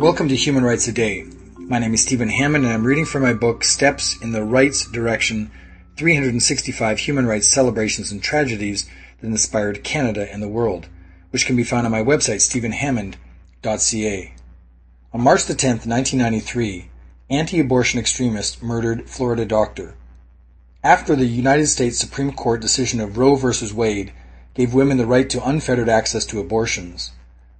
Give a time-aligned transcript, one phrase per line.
[0.00, 1.26] Welcome to Human Rights A Day.
[1.58, 4.86] My name is Stephen Hammond and I'm reading from my book Steps in the Rights
[4.86, 5.50] Direction
[5.98, 8.88] 365 Human Rights Celebrations and Tragedies
[9.20, 10.88] that Inspired Canada and the World,
[11.28, 14.34] which can be found on my website stephenhammond.ca.
[15.12, 16.88] On March 10, 1993,
[17.28, 19.94] anti-abortion extremists murdered Florida doctor.
[20.82, 23.70] After the United States Supreme Court decision of Roe v.
[23.74, 24.12] Wade
[24.54, 27.10] gave women the right to unfettered access to abortions,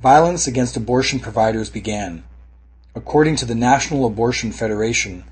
[0.00, 2.24] violence against abortion providers began.
[2.94, 5.24] According to the National Abortion Federation,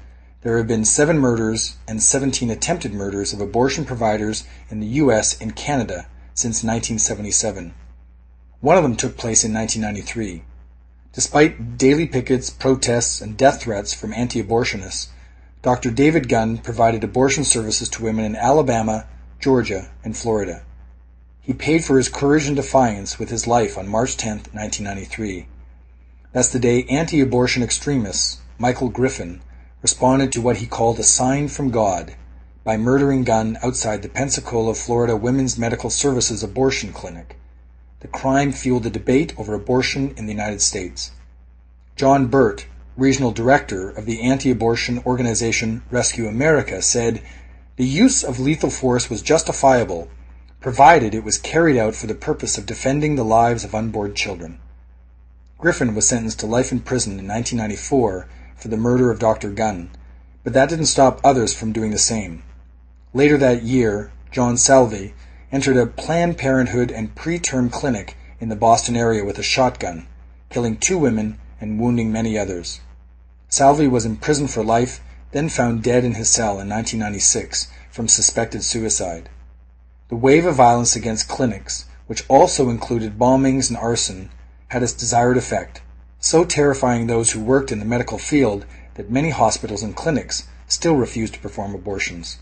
[0.43, 5.41] there have been seven murders and 17 attempted murders of abortion providers in the U.S.
[5.41, 7.73] and Canada since 1977.
[8.61, 10.43] One of them took place in 1993.
[11.15, 15.09] Despite daily pickets, protests, and death threats from anti-abortionists,
[15.63, 15.91] Dr.
[15.91, 19.07] David Gunn provided abortion services to women in Alabama,
[19.41, 20.63] Georgia, and Florida.
[21.43, 25.47] He paid for his courage and defiance with his life on March 10, 1993.
[26.33, 29.43] That's the day anti-abortion extremists, Michael Griffin,
[29.83, 32.15] responded to what he called a sign from God
[32.65, 37.37] by murdering Gunn outside the Pensacola, Florida Women's Medical Services abortion clinic.
[38.01, 41.11] The crime fueled the debate over abortion in the United States.
[41.97, 47.23] John Burt, regional director of the anti-abortion organization Rescue America, said,
[47.77, 50.09] The use of lethal force was justifiable
[50.61, 54.59] provided it was carried out for the purpose of defending the lives of unborn children.
[55.59, 59.51] Griffin was sentenced to life in prison in 1994 for the murder of Dr.
[59.51, 59.91] Gunn,
[60.45, 62.43] but that didn't stop others from doing the same.
[63.15, 65.15] Later that year, John Salvi
[65.51, 70.07] entered a Planned Parenthood and preterm clinic in the Boston area with a shotgun,
[70.51, 72.81] killing two women and wounding many others.
[73.49, 75.01] Salvi was imprisoned for life,
[75.33, 79.29] then found dead in his cell in 1996 from suspected suicide.
[80.09, 84.31] The wave of violence against clinics, which also included bombings and arson,
[84.69, 85.83] had its desired effect,
[86.19, 88.65] so terrifying those who worked in the medical field
[88.95, 92.39] that many hospitals and clinics still refused to perform abortions.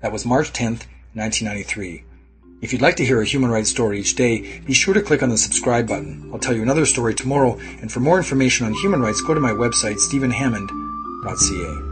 [0.00, 0.80] That was March 10,
[1.14, 2.04] 1993.
[2.62, 5.20] If you'd like to hear a human rights story each day, be sure to click
[5.22, 6.30] on the subscribe button.
[6.32, 9.40] I'll tell you another story tomorrow, and for more information on human rights, go to
[9.40, 11.91] my website, stephenhammond.ca.